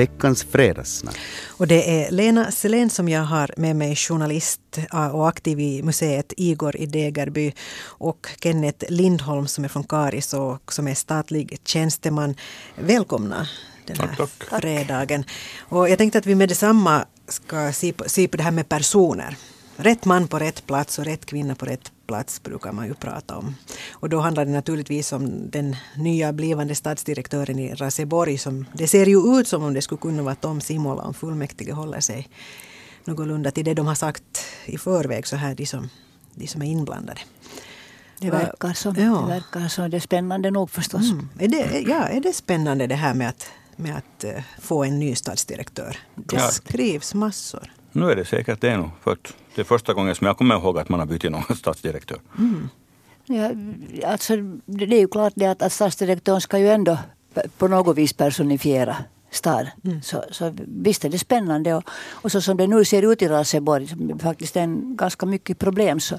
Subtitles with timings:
[0.00, 1.16] Veckans fredagssnack.
[1.48, 4.60] Och det är Lena Selén som jag har med mig, journalist
[5.12, 7.52] och aktiv i museet Igor i Degerby
[7.82, 12.34] och Kenneth Lindholm som är från Karis och som är statlig tjänsteman.
[12.74, 13.48] Välkomna
[13.86, 14.60] den här tack, tack.
[14.60, 15.24] fredagen.
[15.58, 18.68] Och jag tänkte att vi med detsamma ska se på, se på det här med
[18.68, 19.36] personer.
[19.76, 23.36] Rätt man på rätt plats och rätt kvinna på rätt plats brukar man ju prata
[23.36, 23.54] om.
[23.92, 28.38] Och då handlar det naturligtvis om den nya blivande stadsdirektören i Raseborg.
[28.38, 31.72] Som, det ser ju ut som om det skulle kunna vara Tom Simola om fullmäktige
[31.72, 32.28] håller sig
[33.04, 35.88] någorlunda till det de har sagt i förväg så här de som,
[36.34, 37.20] de som är inblandade.
[38.18, 38.88] Det verkar så.
[38.88, 38.92] Ja.
[38.94, 39.88] Det verkar så.
[39.88, 41.10] Det är spännande nog förstås.
[41.10, 41.28] Mm.
[41.38, 44.98] Är, det, ja, är det spännande det här med att, med att uh, få en
[44.98, 45.96] ny stadsdirektör?
[46.14, 46.48] Det ja.
[46.48, 47.72] skrivs massor.
[47.92, 48.90] Nu är det säkert det nog.
[49.02, 49.18] För
[49.60, 52.18] det är första gången som jag kommer ihåg att man har bytt någon stadsdirektör.
[52.38, 52.68] Mm.
[53.26, 53.50] Ja,
[54.10, 56.98] alltså, det är ju klart det att, att stadsdirektören ska ju ändå
[57.58, 58.96] på något vis personifiera
[59.30, 59.70] stad.
[59.84, 60.02] Mm.
[60.02, 61.74] Så, så visst är det spännande.
[61.74, 65.26] Och, och så som det nu ser ut i Raseborg, som faktiskt är en ganska
[65.26, 66.18] mycket problem, så,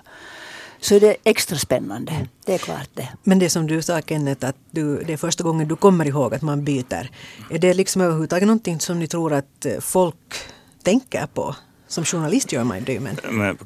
[0.80, 2.28] så är det extra spännande.
[2.46, 3.10] Det är klart det.
[3.24, 6.34] Men det som du sa Kenneth, att du, det är första gången du kommer ihåg
[6.34, 7.10] att man byter.
[7.50, 10.36] Är det liksom överhuvudtaget någonting som ni tror att folk
[10.84, 11.56] tänker på?
[11.92, 13.18] Som journalist gör man det men...
[13.24, 13.58] men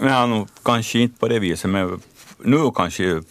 [0.00, 2.00] ja, kanske inte på det viset, men
[2.38, 3.22] nu kanske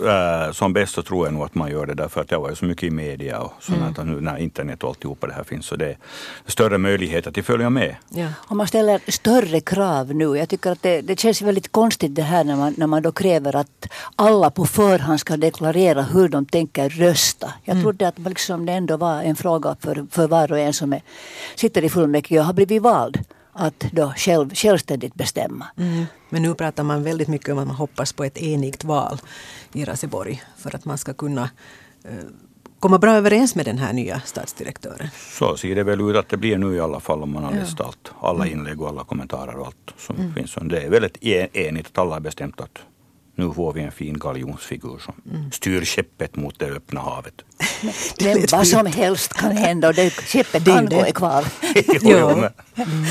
[0.00, 2.50] äh, som bäst så tror jag nog att man gör det därför att jag var
[2.50, 4.14] ju så mycket i media och sånt mm.
[4.14, 5.96] nu när internet och alltihopa det här finns så det är
[6.46, 7.96] större möjligheter att följa med.
[8.08, 8.28] Ja.
[8.36, 10.24] Och man ställer större krav nu.
[10.36, 13.12] Jag tycker att det, det känns väldigt konstigt det här när man, när man då
[13.12, 17.52] kräver att alla på förhand ska deklarera hur de tänker rösta.
[17.64, 17.84] Jag mm.
[17.84, 21.02] trodde att liksom det ändå var en fråga för, för var och en som är,
[21.54, 23.24] sitter i fullmäktige och har blivit vald
[23.58, 25.66] att då själv, självständigt bestämma.
[25.76, 26.04] Mm.
[26.28, 29.20] Men nu pratar man väldigt mycket om att man hoppas på ett enigt val
[29.72, 31.50] i Raseborg för att man ska kunna
[32.04, 32.10] eh,
[32.78, 35.08] komma bra överens med den här nya stadsdirektören.
[35.14, 37.52] Så ser det väl ut att det blir nu i alla fall om man har
[37.52, 38.12] läst allt.
[38.20, 38.58] Alla mm.
[38.58, 40.34] inlägg och alla kommentarer och allt som mm.
[40.34, 40.54] finns.
[40.62, 41.18] Det är väldigt
[41.56, 42.78] enigt att alla har bestämt att
[43.38, 45.52] nu får vi en fin galjonsfigur som mm.
[45.52, 47.34] styr skeppet mot det öppna havet.
[48.20, 51.44] Men vad som helst kan hända och det, skeppet kan gå kvar.
[52.02, 52.44] jo,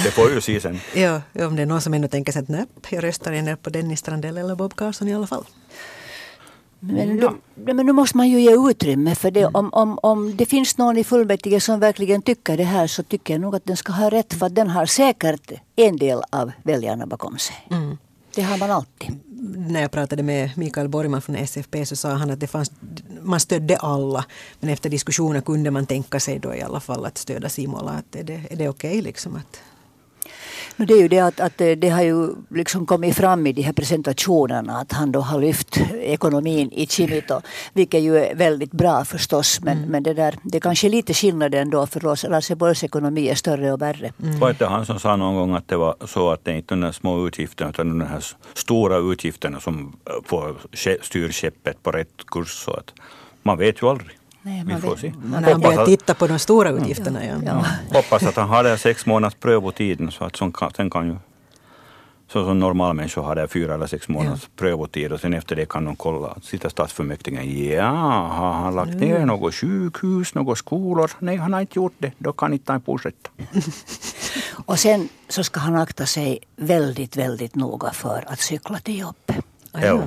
[0.03, 0.79] det får vi se sen.
[0.95, 3.69] Ja, om det är någon som ännu tänker sig att nej, jag röstar ner på
[3.69, 5.43] Dennis Strandell eller Bob Carlson i alla fall.
[6.79, 7.33] Men, ja.
[7.55, 9.41] då, men nu måste man ju ge utrymme för det.
[9.41, 9.55] Mm.
[9.55, 13.33] Om, om, om det finns någon i fullmäktige som verkligen tycker det här så tycker
[13.33, 16.51] jag nog att den ska ha rätt för att den har säkert en del av
[16.63, 17.55] väljarna bakom sig.
[17.71, 17.97] Mm.
[18.35, 19.19] Det har man alltid.
[19.39, 22.71] När jag pratade med Mikael Borgman från SFP så sa han att det fanns,
[23.21, 24.25] man stödde alla.
[24.59, 27.91] Men efter diskussioner kunde man tänka sig då i alla fall att stödja Simola.
[27.91, 29.61] Att är det, är det okej okay liksom att
[30.77, 33.73] det är ju det att, att det har ju liksom kommit fram i de här
[33.73, 37.41] presentationerna att han då har lyft ekonomin i Chimito.
[37.73, 39.59] Vilket ju är väldigt bra förstås.
[39.61, 39.89] Men, mm.
[39.89, 42.23] men det, där, det är kanske lite skillnad ändå för oss.
[42.23, 44.11] Raseborgs ekonomi är större och värre.
[44.23, 44.39] Mm.
[44.39, 46.77] Var inte han som sa någon gång att det var så att det inte är
[46.77, 48.23] de små utgifterna utan de här
[48.53, 49.95] stora utgifterna som
[50.25, 50.55] får
[51.01, 52.63] styr skeppet på rätt kurs.
[52.65, 52.93] Så att
[53.43, 54.17] man vet ju aldrig.
[54.47, 55.13] Nej, vi får se.
[55.23, 57.25] Man har börjat titta på de stora utgifterna.
[57.25, 57.35] Ja.
[57.45, 57.65] Ja.
[57.91, 57.97] Ja.
[57.97, 61.15] Hoppas att han har det sex månaders prövotiden så att sen kan, sen kan ju
[62.27, 64.49] så som normal människor har det fyra eller sex månaders ja.
[64.55, 67.91] prövotid och sen efter det kan de kolla, sitta stadsfullmäktige, ja,
[68.31, 69.27] har han lagt ner mm.
[69.27, 71.11] något sjukhus, några skolor?
[71.19, 73.29] Nej, han har inte gjort det, då kan inte han fortsätta.
[74.65, 79.45] och sen så ska han akta sig väldigt, väldigt noga för att cykla till jobbet.
[79.71, 80.01] Ja.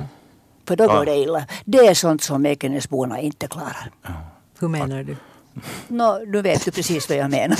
[0.67, 1.45] För då går det illa.
[1.65, 3.91] Det är sånt som Ekenäsborna inte klarar.
[4.61, 5.15] Hur menar du?
[5.87, 7.57] No, du vet du precis vad jag menar.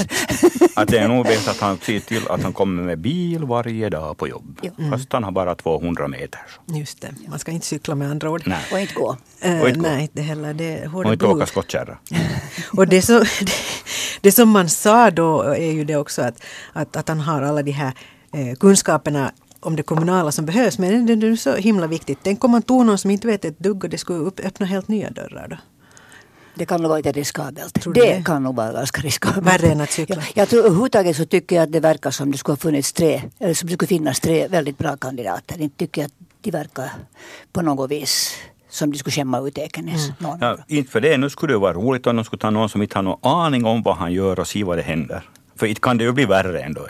[0.75, 3.89] att det är nog bäst att han ser till att han kommer med bil varje
[3.89, 4.59] dag på jobb.
[4.77, 4.91] Mm.
[4.91, 6.39] Fast han har bara 200 meter.
[6.65, 8.43] Just det, man ska inte cykla med andra ord.
[8.45, 8.65] Nej.
[8.71, 9.17] Och inte gå.
[9.45, 10.53] Uh, och inte nej, inte heller.
[10.53, 11.97] Det och inte åka skottkärra.
[12.77, 13.51] och det, så, det,
[14.21, 17.61] det, som man sa då är ju det också att, att, att han har alla
[17.63, 17.93] de här
[18.33, 20.77] eh, kunskaperna om det kommunala som behövs.
[20.77, 22.19] Men det är så himla viktigt.
[22.23, 24.65] Tänk om man tog någon som inte vet ett dugg och det skulle upp, öppna
[24.65, 25.57] helt nya dörrar då.
[26.55, 27.73] Det kan nog vara lite riskabelt.
[27.83, 29.47] Det, det, kan nog vara ganska riskabelt.
[29.47, 30.23] Värre än att cykla.
[30.33, 33.21] Jag tror överhuvudtaget så tycker jag att det verkar som det skulle ha funnits tre,
[33.39, 35.61] eller som det skulle finnas tre väldigt bra kandidater.
[35.61, 36.91] Inte tycker jag att de verkar
[37.53, 38.35] på något vis
[38.69, 40.11] som de skulle skämma ut Ekenäs.
[40.19, 40.37] Mm.
[40.41, 41.17] Ja, inte för det.
[41.17, 43.65] Nu skulle det vara roligt om de skulle ta någon som inte har någon aning
[43.65, 45.23] om vad han gör och se vad det händer.
[45.55, 46.87] För inte kan det ju bli värre ändå.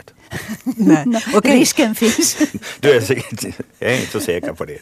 [0.64, 1.06] Nej.
[1.36, 1.60] okay.
[1.60, 2.38] Risken finns.
[2.80, 3.24] du är,
[3.80, 4.80] jag är inte så säker på det.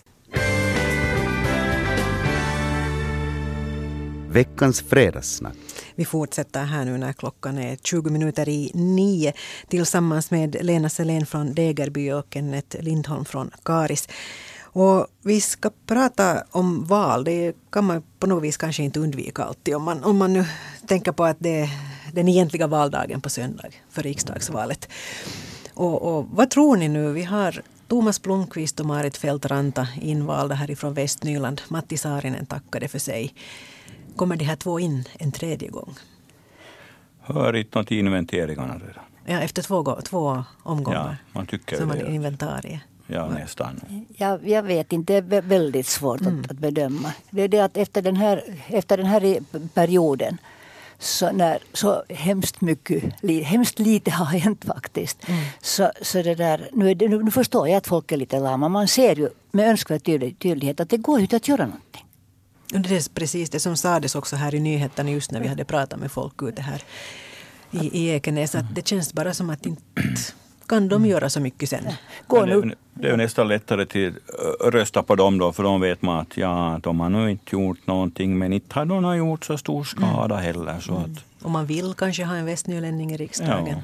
[4.32, 5.56] Veckans fredagssnack.
[5.96, 9.34] Vi fortsätter här nu när klockan är 20 minuter i nio
[9.68, 14.08] tillsammans med Lena Selén från Degerby och Kenneth Lindholm från Karis.
[14.62, 17.24] Och vi ska prata om val.
[17.24, 19.76] Det kan man på något vis kanske inte undvika alltid.
[19.76, 20.46] Om man, om man nu
[20.88, 21.70] tänker på att det är
[22.14, 24.90] den egentliga valdagen på söndag för riksdagsvalet.
[25.74, 27.12] Och, och vad tror ni nu?
[27.12, 31.62] Vi har Thomas Blomqvist och Marit Fältranta invalda härifrån Västnyland.
[31.68, 33.34] Matti Saarinen tackade för sig.
[34.20, 35.94] Kommer de här två in en tredje gång?
[37.22, 39.04] Hör inte något i inventeringarna redan.
[39.26, 41.08] Ja, efter två, två omgångar.
[41.10, 42.16] Ja, man tycker som ju man det.
[42.16, 42.82] inventarie.
[43.08, 43.82] Ja, nästan.
[44.18, 47.14] Jag, jag vet inte, det är vä- väldigt svårt att, att bedöma.
[47.30, 49.40] Det är det att efter den här, efter den här
[49.74, 50.38] perioden
[50.98, 53.04] så, när, så hemskt, mycket,
[53.44, 55.26] hemskt lite har hänt faktiskt.
[55.62, 58.70] Så, så det där, nu, det, nu förstår jag att folk är lite lama.
[58.70, 62.06] Man ser ju med önskvärd tydlig, tydlighet att det går inte att göra någonting.
[62.74, 65.66] Och det är precis det som sades också här i nyheterna just när vi hade
[65.66, 66.84] pratat med folk ute här
[67.72, 68.56] i, i Ekenäs.
[68.56, 69.82] Att det känns bara som att inte
[70.68, 71.84] kan de göra så mycket sen.
[72.28, 72.76] Gå nu.
[72.94, 76.38] det, är ju nästan lättare att rösta på dem då, för de vet man att
[76.38, 80.36] ja, de har nog inte gjort någonting, men inte har de gjort så stor skada
[80.36, 80.80] heller.
[80.80, 83.68] Så att, Om man vill kanske ha en västnylänning i riksdagen.
[83.68, 83.76] ja.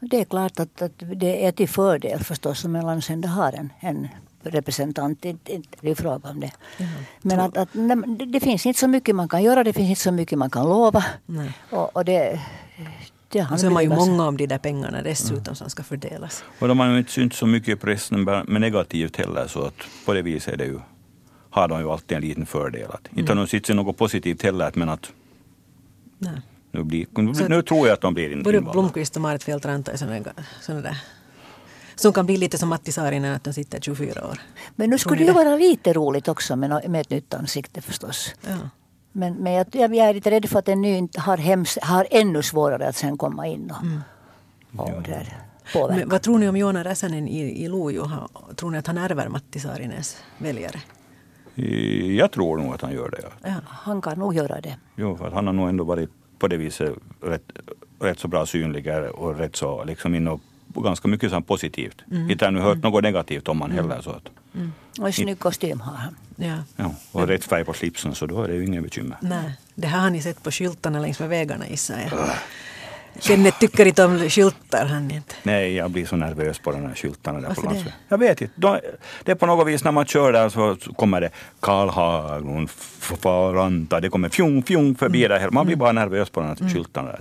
[0.00, 3.72] Det är klart att, att det är till fördel förstås om en landsända har en,
[3.80, 4.08] en
[4.50, 5.24] representant.
[5.24, 6.52] Inte inte är det fråga om det.
[7.22, 9.64] Men att, att, nej, men det, det finns inte så mycket man kan göra.
[9.64, 11.04] Det finns inte så mycket man kan lova.
[11.26, 11.52] Nej.
[11.70, 12.40] Och, och det,
[13.28, 15.82] det har Och så är man ju många av de där pengarna dessutom som ska
[15.82, 16.44] fördelas.
[16.58, 19.74] Och de har ju inte synts så mycket i pressen med negativt heller, så att
[20.06, 20.78] på det viset är det ju,
[21.50, 22.90] har de ju alltid en liten fördel.
[22.90, 25.12] Att, Inte har de sett sig något positivt heller, men att
[26.18, 26.32] Nej.
[26.72, 28.72] nu, blir, Så- nu tror jag att de blir in- Både invalda.
[28.80, 30.24] Blomqvist och Marit Fältranta är sådana,
[30.60, 30.96] sådana där
[31.94, 34.40] som kan bli lite som Matti Saarinen, att de sitter 24 år.
[34.76, 38.34] Men nu skulle det ju vara lite roligt också med, med ett nytt ansikte förstås.
[38.46, 38.56] Ja.
[39.12, 42.06] Men, men jag, jag är lite rädd för att en ny inte har, hems, har
[42.10, 43.72] ännu svårare att sen komma in
[44.76, 45.38] och, och där,
[45.72, 46.00] påverka.
[46.00, 48.08] Men vad tror ni om Joona Räsänen i, i Lojo?
[48.56, 50.80] Tror ni att han ärver Matti Saarinens väljare?
[52.16, 53.20] Jag tror nog att han gör det.
[53.22, 53.28] Ja.
[53.42, 53.54] Ja.
[53.66, 54.76] Han kan nog göra det.
[54.96, 57.42] Jo, för att han har nog ändå varit på det viset rätt,
[58.00, 60.40] rätt så bra synlig och rätt så liksom inne och
[60.80, 61.96] ganska mycket så här positivt.
[62.30, 64.00] Inte har jag nu hört något negativt om han heller.
[64.00, 64.28] Så att,
[65.00, 66.16] Och en snygg kostym har han.
[66.36, 66.56] Ja.
[66.76, 69.16] ja, och rätt färg på slipsen så då är det ju inget bekymmer.
[69.20, 72.30] Nej, det här har ni sett på skyltarna längs med vägarna gissar jag.
[73.20, 75.34] Kenneth tycker inte om skyltar han inte.
[75.42, 77.74] Nej, jag blir så nervös på de här skyltarna där Varför på det?
[77.74, 77.98] landsvägen.
[78.08, 78.54] Jag vet inte.
[78.56, 78.78] De,
[79.24, 81.30] det är på något vis när man kör där så kommer det
[81.60, 85.50] Karl Haglund, Faranta, det kommer fjong, fjong förbi där.
[85.50, 87.20] Man blir bara nervös på de här skyltarna där.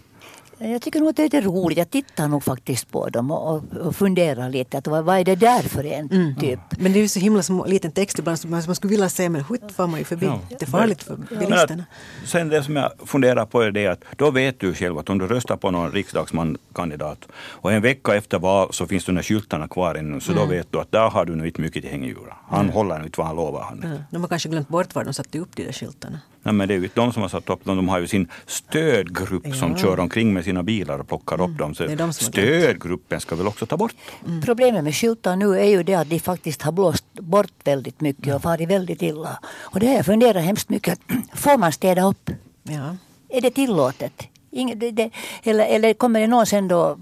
[0.63, 1.78] Jag tycker nog att det är lite roligt.
[1.78, 4.78] Jag tittar nog faktiskt på dem och, funderar lite.
[4.78, 6.60] Att vad, vad är det där för en typ?
[6.78, 9.30] Men det är ju så himla små, liten text ibland så man, skulle vilja säga
[9.30, 10.25] men skit far man ju förbi.
[10.25, 10.40] Ja.
[10.50, 11.86] Det är farligt för bilisterna.
[12.24, 15.10] att, sen det som jag funderar på är det att då vet du själv att
[15.10, 19.24] om du röstar på någon riksdagsmankandidat och en vecka efter val så finns de där
[19.24, 21.92] skyltarna kvar ännu så då vet du att där har du nog inte mycket till
[21.92, 22.38] hängjura.
[22.50, 23.62] Han håller nog inte vad han lovar.
[23.62, 23.80] Han.
[23.84, 26.19] Ja, de har kanske glömt bort var de satte upp de där skyltarna.
[26.44, 27.76] Nej, men det är ju de som har satt upp dem.
[27.78, 29.78] De har ju sin stödgrupp som Ja.
[29.78, 31.76] kör omkring med sina bilar och plockar upp dem.
[31.76, 33.96] Så de som stödgruppen ska väl också ta bort
[34.26, 34.42] dem.
[34.46, 38.36] Problemet med skyltar nu är ju det att de faktiskt har blåst bort väldigt mycket
[38.36, 39.40] och farit väldigt illa.
[39.46, 41.00] Och det har jag funderat hemskt mycket.
[41.36, 42.30] Får man städa upp?
[42.64, 42.96] Ja.
[43.30, 44.28] Är det tillåtet?
[44.51, 45.12] Ingen, det, det,
[45.44, 46.98] eller, eller kommer det någon sen då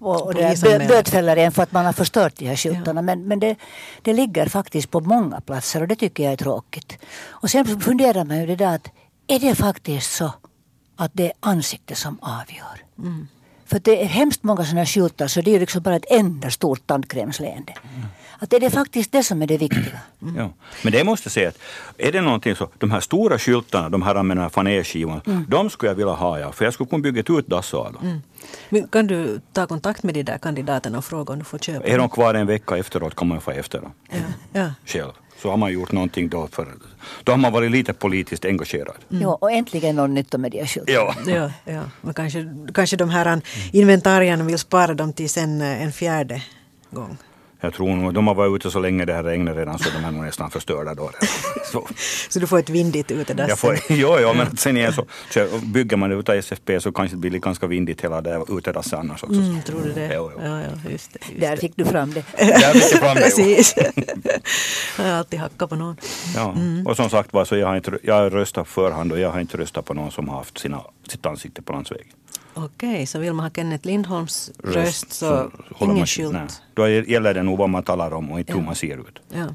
[0.00, 0.84] och, och det är Polisanmäla.
[0.84, 3.02] bö- bötfäller en för att man har förstört de här skyltarna.
[3.02, 3.56] Men, men det,
[4.02, 6.98] det ligger faktiskt på många platser och det tycker jag är tråkigt.
[7.28, 8.88] Och sen funderar man ju det där att
[9.26, 10.32] är det faktiskt så
[10.96, 12.84] att det är ansiktet som avgör?
[13.66, 16.86] För det är hemskt många sådana skyltar så det är liksom bara ett enda stort
[16.86, 17.74] tandkrämsleende.
[18.38, 20.00] Att är det faktiskt det som är det viktiga?
[20.36, 20.50] Ja.
[20.82, 21.58] Men det måste jag säga att
[21.98, 25.90] är det någonting så, de här stora skyltarna, de här med här fanéskivan, de skulle
[25.90, 28.22] jag vilja ha ja, för jag skulle kunna bygga ett ut dass av dem.
[28.68, 31.86] Men kan du ta kontakt med de där kandidaterna och fråga om du får köpa?
[31.86, 34.16] Är de kvar en vecka efteråt kan man få efter dem Ja.
[34.52, 34.70] ja.
[34.86, 35.12] själv.
[35.42, 36.66] Så har man gjort någonting då för,
[37.24, 38.96] då har man varit lite politiskt engagerad.
[39.08, 41.14] Jo, och äntligen någon nytta med de här skyltarna.
[41.26, 41.50] Ja.
[41.64, 41.82] Ja, ja.
[42.00, 43.40] Men kanske, kanske de här
[43.72, 46.42] inventarierna vill spara dem till sen eh, en fjärde
[46.90, 47.18] gång.
[47.60, 50.04] Jag tror nog, de har varit ute så länge det här regnar redan så de
[50.04, 51.10] är nog nästan förstörda då.
[51.72, 51.86] Så,
[52.28, 53.48] Så du får ett vindigt utedass.
[53.48, 56.92] jag får, jo, jo, men sen igen så, så bygger man det utav SFP så
[56.92, 59.34] kanske det blir ganska vindigt hela det utedasset annars också.
[59.40, 60.10] Mm, tror du det?
[60.14, 60.40] Jo, jo.
[60.44, 61.18] Ja, ja, just det.
[61.28, 61.56] Just Där det.
[61.56, 62.24] fick du fram det.
[62.38, 63.20] Där fick jag fram det.
[63.20, 63.74] Precis.
[64.98, 65.96] jag har alltid hackat på någon.
[66.34, 66.54] Ja.
[66.84, 69.30] Och som sagt var, så jag har, inte, jag har röstat på förhand och jag
[69.30, 72.06] har inte röstat på någon som har haft sina, sitt ansikte på landsvägen.
[72.64, 76.62] Okej, så vill man ha Kenneth Lindholms röst, så, håller ingen man- skylt.
[76.74, 79.18] Då gäller det nog vad man talar om och inte hur man ser ut.
[79.28, 79.54] Ja.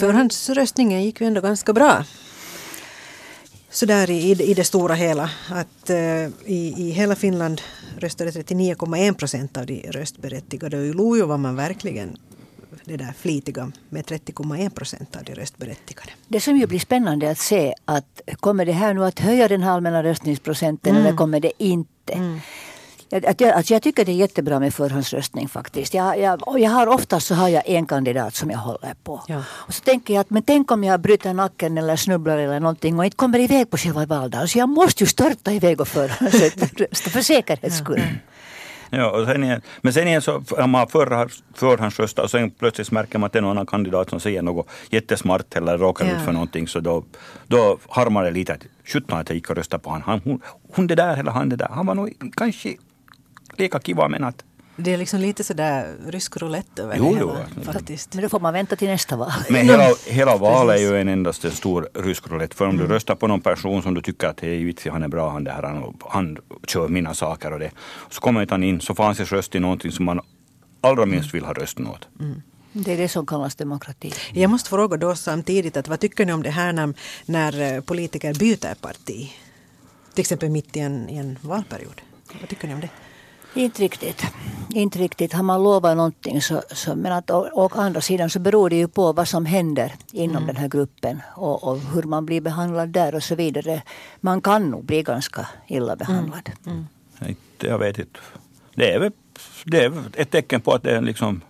[0.00, 2.04] Förhandsröstningen gick ju ändå ganska bra.
[3.70, 5.30] Så där i, i det stora hela.
[5.50, 5.96] Att eh,
[6.44, 7.60] i, i hela Finland
[7.98, 10.78] röstade 39,1 procent av de röstberättigade.
[10.78, 12.16] Och i Lojo var man verkligen
[12.84, 16.10] det där flitiga med 30,1 procent av de röstberättigade.
[16.28, 19.62] Det som ju blir spännande att se att kommer det här nu att höja den
[19.62, 21.06] allmänna röstningsprocenten Mm.
[21.06, 22.38] eller kommer det inte?
[23.10, 25.94] Jag, att jag, alltså jag tycker det är jättebra med förhandsröstning faktiskt.
[25.94, 29.22] Jag, jag, jag har oftast så har jag en kandidat som jag håller på.
[29.26, 29.42] Ja.
[29.50, 32.98] Och så tänker jag att men tänk om jag bryter nacken eller snubblar eller någonting
[32.98, 34.48] och inte kommer iväg på själva valdagen.
[34.48, 37.98] Så jag måste ju starta iväg och förhandsrösta för säkerhets skull.
[38.00, 38.06] Ja,
[38.92, 43.18] och sen är, men sen är så, om man förhand, förhandsröstar och sen plötsligt märker
[43.18, 46.12] man att det är någon annan kandidat som säger något jättesmart eller råkar Ja.
[46.16, 47.04] ut för någonting så då,
[47.46, 50.02] då harmar det lite att sjutton att jag gick och röstade på han.
[50.02, 50.40] han hon,
[50.74, 51.68] hon det där eller han det där.
[51.70, 52.74] Han var nog kanske
[53.56, 54.44] lika kiva men att
[54.80, 57.28] Det är liksom lite sådär rysk roulette över Jo, det jo.
[57.28, 58.14] hela faktiskt.
[58.14, 59.32] Men då får man vänta till nästa val.
[59.50, 62.56] Men hela, hela valet är ju en endaste stor rysk roulette.
[62.56, 65.08] För om du röstar på någon person som du tycker att hej vitsi, han är
[65.08, 67.70] bra, han, det här, han, han kör mina saker och det.
[68.10, 70.20] Så kommer inte han in, så får han sin röst i någonting som man
[70.80, 72.08] allra minst vill ha rösten åt.
[72.72, 74.12] Det är det som kallas demokrati.
[74.32, 76.94] Jag måste fråga då samtidigt, att vad tycker ni om det här när,
[77.26, 79.32] när eh, politiker byter parti?
[80.14, 82.00] Till exempel mitt i en, i en valperiod.
[82.40, 82.88] Vad tycker ni om det?
[83.54, 84.22] Inte riktigt.
[84.74, 85.32] Inte riktigt.
[85.32, 88.88] Har man lovat någonting så, så men att å andra sidan så beror det ju
[88.88, 93.14] på vad som händer inom den här gruppen och, och hur man blir behandlad där
[93.14, 93.82] och så vidare.
[94.20, 96.50] Man kan nog bli ganska illa behandlad.
[97.26, 98.20] Inte, jag vet inte.
[98.74, 99.12] Det är, väl,
[99.64, 101.40] det är väl ett tecken på att det är liksom...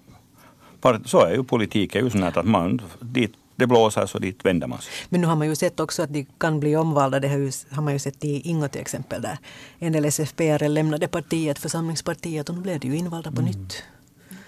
[1.05, 4.67] Så är ju politik, är ju sånt att man, dit det blåser så dit vänder
[4.67, 4.93] man sig.
[5.09, 7.21] Men nu har man ju sett också att de kan bli omvalda.
[7.21, 9.39] Det har, ju, har man ju sett i Ingo till exempel där
[9.79, 13.83] en del SFP-are lämnade partiet, församlingspartiet och nu blev de ju invalda på nytt.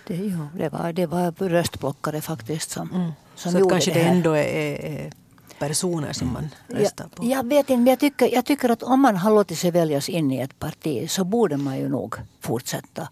[0.07, 4.05] Det, jo, det, var, det var röstplockare faktiskt som, som Så gjorde kanske det det
[4.05, 4.15] här.
[4.15, 5.13] ändå är, är,
[5.59, 7.25] personer som man röstar på.
[7.25, 9.71] Jag, jag vet inte, men jag tycker, jag tycker att om man har låtit sig
[9.71, 13.09] väljas in i ett parti så borde man ju nog fortsätta.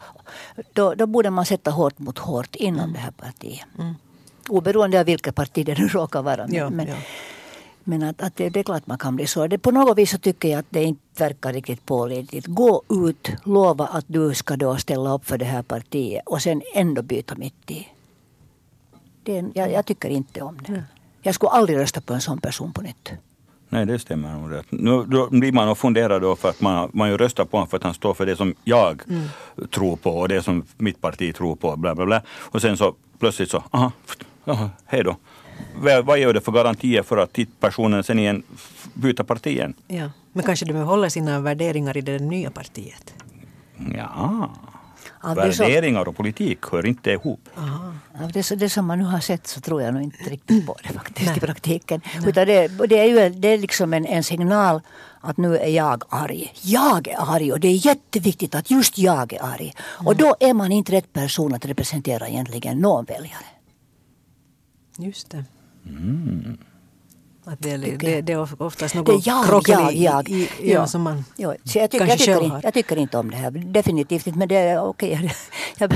[0.73, 2.93] Då, då borde man sätta hårt mot hårt inom Mm.
[2.93, 3.67] det här partiet.
[4.49, 6.47] Oberoende av vilket parti det nu råkar vara.
[6.47, 6.95] Men, Ja, men, ja.
[7.85, 9.47] men att, att det, det är klart man kan bli så.
[9.47, 12.47] Det, på något vis så tycker jag att det inte verkar riktigt pålitligt.
[12.47, 16.63] Gå ut, lova att du ska då ställa upp för det här partiet och sen
[16.75, 17.89] ändå byta mitt i.
[19.23, 20.85] Det jag, jag tycker inte om det.
[21.23, 23.13] Jag skulle aldrig rösta på en sån person på nytt.
[23.69, 24.53] Nej, det stämmer nog.
[24.53, 24.67] rätt.
[24.71, 27.69] Nu då blir man och funderar då för att man, man ju röstar på honom
[27.69, 29.03] för att han står för det som jag
[29.75, 31.77] tror på och det som mitt parti tror på.
[31.77, 32.23] Bla, bla, bla.
[32.29, 33.93] Och sen så plötsligt så, aha,
[34.55, 35.17] pft, aha hej då.
[36.03, 38.43] Vad, gör det för garantier för att personen sen igen
[38.95, 39.75] byter parti igen?
[39.87, 40.11] Ja.
[40.33, 43.15] Men kanske de behåller sina värderingar i det nya partiet.
[43.97, 44.51] Ja,
[45.21, 47.49] Av det som- värderingar och politik hör inte ihop.
[48.23, 50.77] Av det, det som man nu har sett så tror jag nog inte riktigt på
[50.83, 52.01] det faktiskt i praktiken.
[52.27, 54.81] Utan det, det är ju det är liksom en, en signal
[55.21, 56.53] att nu är jag arg.
[56.63, 59.75] Jag är arg och det är jätteviktigt att just jag är arg.
[59.81, 63.45] Och då är man inte rätt person att representera egentligen någon väljare.
[64.99, 65.45] Just det.
[67.45, 68.25] Att det, det, jag.
[68.25, 70.29] det är oftast Det något jag, krockel jag, jag.
[70.29, 70.87] i, i, ja.
[70.87, 73.51] som man Ja, så jag, tycker, jag, tycker, inte- jag tycker inte om det här.
[73.51, 74.39] Definitivt inte.
[74.39, 75.35] Men det är okej.
[75.79, 75.95] Jag,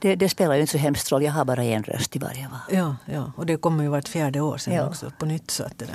[0.00, 1.22] det, det spelar ju inte så hemskt roll.
[1.22, 2.60] Jag har bara en röst i varje val.
[2.70, 4.88] Ja, ja, och det kommer ju vart fjärde år sen Ja.
[4.88, 5.50] också på nytt.
[5.50, 5.86] Så att det,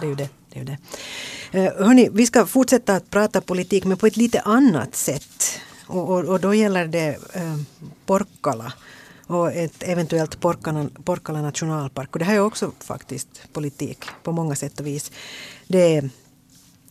[0.00, 0.28] det är ju det.
[0.52, 0.78] det, är det.
[1.66, 5.60] Eh, hörni, vi ska fortsätta att prata politik men på ett lite annat sätt.
[5.86, 7.56] Och, och, och då gäller det eh,
[8.06, 8.72] Porkkala
[9.26, 12.12] och ett eventuellt Porkala, Porkala nationalpark.
[12.12, 15.12] Och det här är också faktiskt politik på många sätt och vis.
[15.68, 16.10] Det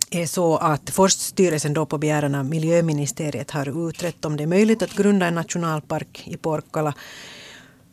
[0.09, 4.81] är så att Forststyrelsen då på begäran av miljöministeriet har utrett om det är möjligt
[4.81, 6.93] att grunda en nationalpark i Porkala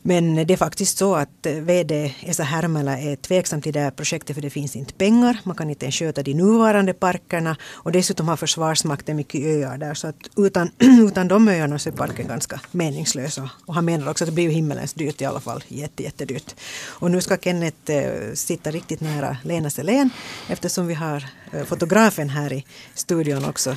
[0.02, 3.90] men det är faktiskt så att eh, VD Esa Härmälä är tveksam till det här
[3.90, 5.40] projektet för det finns inte pengar.
[5.44, 9.94] Man kan inte ens sköta de nuvarande parkerna och dessutom har Försvarsmakten mycket öar där
[9.94, 10.70] så att utan,
[11.08, 13.38] utan de öarna så är parken ganska meningslös.
[13.66, 15.64] Och- han menar också att det blir ju himmelens dyrt i alla fall.
[15.68, 16.54] Jätte, jättedyrt.
[16.86, 20.10] Och nu ska Kenneth eh, sitta riktigt nära Lena Selén
[20.48, 22.64] eftersom vi har eh, fotografen här i
[22.94, 23.76] studion också.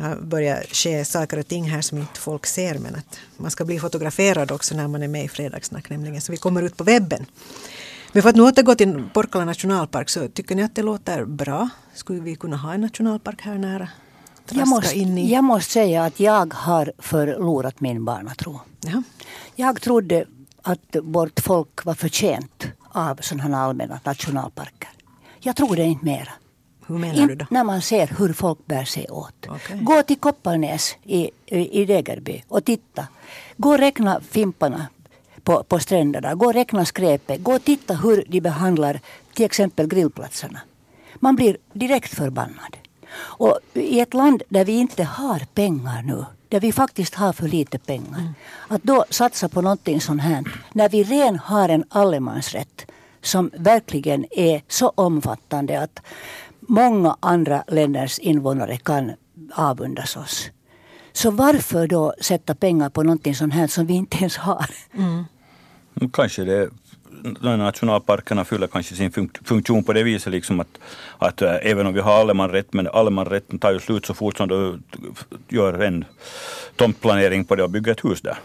[0.00, 3.64] Det börjar ske saker och ting här som inte folk ser men att man ska
[3.64, 6.84] bli fotograferad också när man är med i Fredagssnack nämligen så vi kommer ut på
[6.84, 7.26] webben.
[8.12, 11.68] Men för att nu återgå till Porkkala nationalpark så tycker ni att det låter bra?
[11.94, 13.88] Skulle vi kunna ha en nationalpark här nära?
[14.50, 15.32] Jag måste, i...
[15.32, 18.60] jag måste säga att jag har förlorat min barnatro.
[18.80, 19.02] Ja.
[19.54, 20.24] Jag trodde
[20.62, 24.88] att vårt folk var förtjänt av sådana allmänna nationalparker.
[25.40, 26.32] Jag tror det inte mera.
[26.86, 27.46] Hur menar du då?
[27.50, 29.46] När man ser hur folk bär sig åt.
[29.48, 29.78] Okej.
[29.80, 33.06] Gå till Kopparnäs i, i, i Degerby och titta.
[33.56, 34.86] Gå och räkna fimparna
[35.42, 36.34] på, på stränderna.
[36.34, 37.42] Gå och räkna skräpet.
[37.42, 39.00] Gå och titta hur de behandlar
[39.34, 40.60] till exempel grillplatserna.
[41.14, 42.76] Man blir direkt förbannad.
[43.16, 47.48] Och i ett land där vi inte har pengar nu där vi faktiskt har för
[47.48, 48.32] lite pengar.
[48.68, 52.86] Att då satsa på någonting sånt här när vi redan har en allemansrätt
[53.22, 56.00] som verkligen är så omfattande att
[56.66, 59.12] många andra länders invånare kan
[59.54, 60.50] avundas oss.
[61.12, 64.66] Så varför då sätta pengar på någonting sånt här som vi inte ens har?
[66.12, 66.70] Kanske det
[67.40, 70.78] de nationalparkerna fyller kanske sin fun- funktion på det viset liksom att,
[71.18, 74.48] att äh, även om vi har allemansrätt, men allemansrätten tar ju slut så fort som
[74.48, 74.78] du
[75.48, 76.04] gör en
[76.76, 78.38] tomtplanering på det och bygger ett hus där.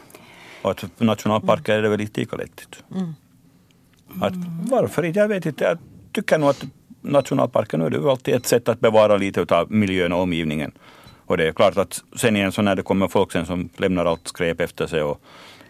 [0.62, 2.68] Och att nationalparker är det väl lite lika lätt.
[4.22, 4.34] Att,
[4.70, 5.20] varför inte?
[5.20, 5.64] Jag vet inte.
[5.64, 5.78] Jag
[6.12, 6.64] tycker nog att
[7.02, 10.72] nationalparker nu är det ju alltid ett sätt att bevara lite av miljön och omgivningen.
[11.26, 14.06] Och det är klart att sen igen så när det kommer folk sen som lämnar
[14.06, 15.22] allt skräp efter sig och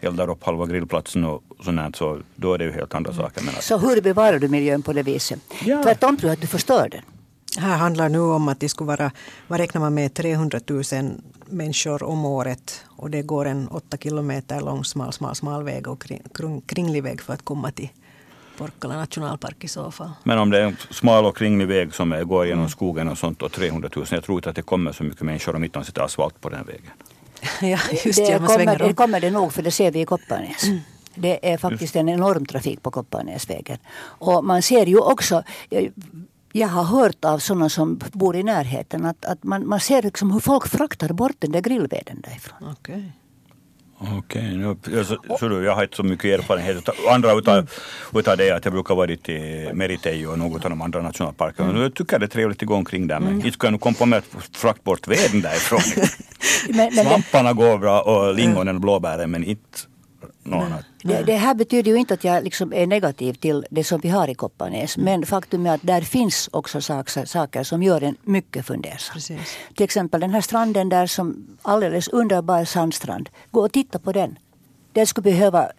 [0.01, 3.41] eldar upp halva grillplatsen och sånt så då är det ju helt andra saker.
[3.41, 5.39] Men att, Så hur bevarar du miljön på det viset?
[5.65, 5.83] Ja.
[5.83, 7.01] Tvärtom tror jag att du förstör den.
[7.57, 9.11] Här handlar nu om att det skulle vara,
[9.47, 10.83] vad räknar man med, 300 000
[11.45, 16.03] människor om året och det går en åtta kilometer lång smal, smal, smal väg och
[16.33, 17.89] kring, kringlig väg för att komma till
[18.61, 20.11] Porkkala nationalpark i så fall.
[20.23, 23.17] men om det är en smal och kringlig väg som är- går genom skogen och
[23.17, 25.77] sånt och 300 000, jag tror inte att det kommer så mycket människor om inte
[25.77, 26.91] man sätter asfalt på den vägen.
[27.61, 28.93] ja, just det, man kommer, det om.
[28.95, 30.63] kommer det nog, för det ser vi i Kopparnäs.
[31.15, 33.77] Det är faktiskt en enorm trafik på Kopparnäsvägen.
[34.19, 35.91] Och man ser ju också, jag,
[36.51, 40.31] jag har hört av sådana som bor i närheten att, att man, man ser liksom
[40.31, 42.75] hur folk fraktar bort den där grillveden därifrån.
[42.79, 43.11] Okej.
[44.03, 46.89] Okej, nu, jag, så, så jag har inte så mycket erfarenhet.
[47.09, 47.69] Andra utav,
[48.15, 51.81] utav det att jag brukar vara dit i Meritejo och något av de andra nationalparkerna.
[51.81, 54.05] Jag tycker det är trevligt att gå omkring där men inte ska jag komma på
[54.05, 55.79] med att frakta bort veden därifrån.
[56.69, 59.79] Men, men Svamparna går bra och lingonen och blåbären men inte
[60.43, 60.85] något annat.
[61.03, 64.09] det, det här betyder ju inte att jag liksom är negativ till det som vi
[64.09, 64.97] har i Kopparnäs.
[64.97, 69.13] Men faktum är att där finns också saker, saker som gör en mycket fundersam.
[69.13, 69.57] Precis.
[69.75, 73.29] Till exempel den här stranden där som alldeles underbar sandstrand.
[73.51, 74.37] Gå och titta på den.
[74.93, 75.71] Den skulle behöva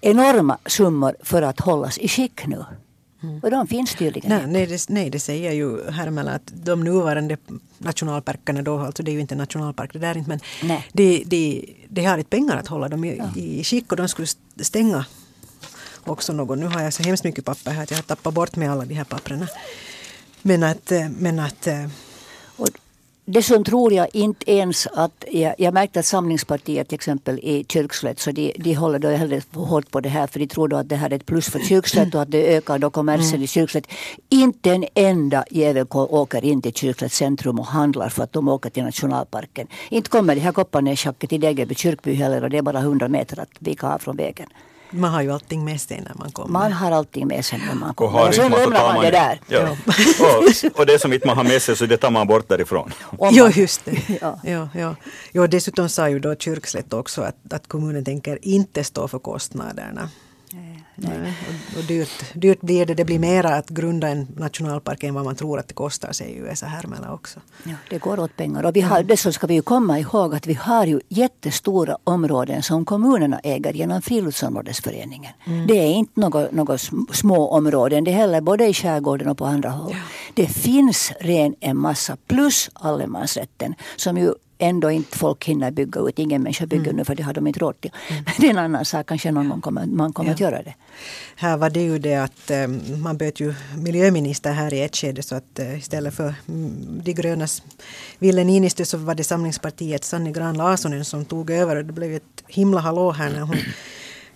[0.00, 2.64] enorma summor för att hållas i skick nu.
[3.42, 7.36] Och de finns tydligen Nej, nej, det, nej, det säger ju Hermela att de nuvarande
[7.78, 10.86] nationalparkerna då, alltså det är ju inte nationalpark det där inte, men Nej.
[10.92, 14.28] de, de, de har inte pengar att hålla dem i, i skick och de skulle
[14.60, 15.04] stänga
[16.04, 16.58] också något.
[16.58, 18.84] Nu har jag så hemskt mycket papper här att jag har tappat bort med alla
[18.84, 19.48] de här papperna.
[20.42, 21.86] Men att, eh, men att eh,
[23.24, 28.20] dessutom tror jag inte ens att, jag, jag märkte att Samlingspartiet till exempel i Kyrkslätt,
[28.20, 30.88] så de, de håller då väldigt hårt på det här för de tror då att
[30.88, 33.86] det här är ett plus för Kyrkslätt och att det ökar då kommersen i Kyrkslätt.
[34.28, 38.70] Inte en enda jävel åker in till Kyrkslätt centrum och handlar för att de åker
[38.70, 39.66] till nationalparken.
[39.88, 43.40] Inte kommer det här Kopparnässchacket till Degerby kyrkby heller och det är bara 100 meter
[43.40, 44.46] att vika av från vägen.
[44.90, 46.52] Man har ju allting med sig när man kommer.
[46.52, 48.18] Man har allting med sig när man Och kommer.
[48.18, 49.40] har Och sen man lämnar tar man det där.
[49.46, 49.60] Ja.
[50.74, 52.92] och, och det som inte man har med sig så det tar man bort därifrån.
[53.20, 53.98] Man- just det.
[54.20, 54.40] Ja.
[54.44, 54.68] ja.
[54.74, 54.96] Ja,
[55.32, 55.46] ja.
[55.46, 60.08] dessutom sa ju då Kyrkslätt också att, att kommunen tänker inte stå för kostnaderna.
[61.02, 61.34] Nej.
[61.72, 62.94] Och, och dyrt, dyrt blir det.
[62.94, 66.36] Det blir mera att grunda en nationalpark än vad man tror att det kostar, säger
[66.36, 67.40] ju Esa Hermela också.
[67.64, 68.66] Ja, det går åt pengar.
[68.66, 72.62] Och vi har, dessutom ska vi ju komma ihåg att vi har ju jättestora områden
[72.62, 75.32] som kommunerna äger genom Friluftsområdesföreningen.
[75.68, 79.44] Det är inte några, några sm- små områden det heller, både i skärgården och på
[79.46, 79.96] andra håll.
[80.34, 86.18] Det finns ren en massa, plus allemansrätten som ju ändå inte folk hinner bygga ut.
[86.18, 87.90] Ingen människa bygger nu för det har de inte råd till.
[88.08, 90.74] Men det är en annan sak, kanske någon gång kommer, man kommer att göra det.
[91.36, 92.68] Här var det ju det att eh,
[92.98, 97.12] man bytte ju miljöminister här i ett skede så att eh, istället för mm, de
[97.12, 97.62] grönas
[98.18, 102.14] Ville Niinistö så var det Samlingspartiets Sanni Gran Larssonen som tog över och det blev
[102.14, 103.56] ett himla hallå här när hon,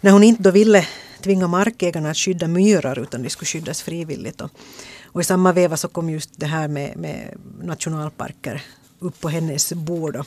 [0.01, 0.87] när hon inte då ville
[1.21, 4.41] tvinga markägarna att skydda myrar utan de skulle skyddas frivilligt.
[4.41, 4.51] Och,
[5.05, 8.63] och i samma veva så kom just det här med, med nationalparker
[9.05, 10.17] upp på hennes bord.
[10.17, 10.27] Och,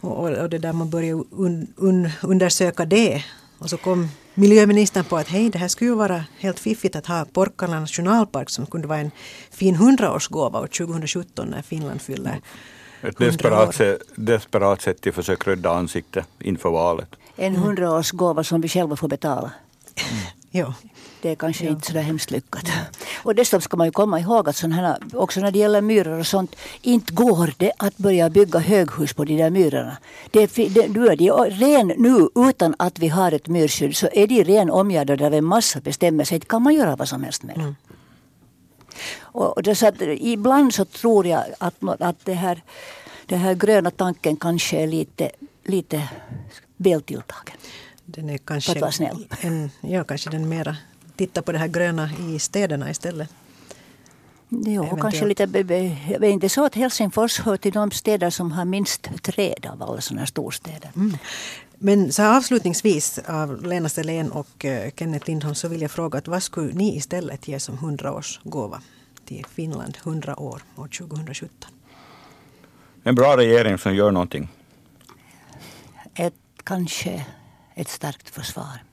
[0.00, 3.24] och, och det där man började un, un, undersöka det.
[3.58, 7.06] Och så kom miljöministern på att hej, det här skulle ju vara helt fiffigt att
[7.06, 9.10] ha Porkkala nationalpark som kunde vara en
[9.50, 12.40] fin hundraårsgåva år 2017 när Finland fyller
[13.02, 13.30] Ett 100 år.
[13.30, 17.08] desperat, sätt- desperat sätt till försök rädda ansiktet inför valet.
[17.36, 19.50] En hundraårsgåva som vi själva får betala.
[20.50, 20.74] Ja.
[21.26, 22.68] Det är kanske inte så där hemskt lyckat.
[23.22, 26.26] Och dessutom ska man ju komma ihåg att här, också när det gäller myror och
[26.26, 29.96] sånt, inte går det att börja bygga höghus på de där myrorna.
[30.30, 34.26] Det, det, nu är de ren nu, utan att vi har ett myrskydd, så är
[34.26, 36.34] de ren omgärdade av en massa bestämmelser.
[36.34, 37.76] Inte kan man göra vad som helst med dem.
[39.20, 42.62] Och det, så att, ibland så tror jag att, att det här,
[43.26, 45.30] det här gröna tanken kanske är lite,
[45.64, 46.08] lite
[46.76, 47.56] väl tilltagen.
[48.04, 49.26] Den är kanske, För att vara snäll.
[49.40, 50.76] En, ja, kanske den mera
[51.16, 53.30] titta på det här gröna i städerna istället.
[54.48, 55.02] Jo, Eventuellt.
[55.02, 55.42] kanske lite...
[56.08, 59.82] Jag vet inte så att Helsingfors hör till de städer som har minst träd av
[59.82, 60.90] alla sådana här storstäder.
[61.78, 66.18] Men så här avslutningsvis av Lena Selén och eh, Kenneth Lindholm så vill jag fråga
[66.18, 68.82] att vad skulle ni istället ge som 100 års gåva
[69.24, 71.70] till Finland 100 år år 2017?
[73.02, 74.48] En bra regering som gör någonting.
[76.14, 77.26] Ett, kanske
[77.74, 78.85] ett starkt försvar.